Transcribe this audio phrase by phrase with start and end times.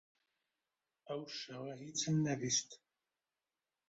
[1.07, 2.69] ئەو شەوە هیچم نەبیست.